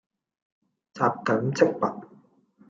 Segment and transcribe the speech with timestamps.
[0.95, 2.07] 什錦漬物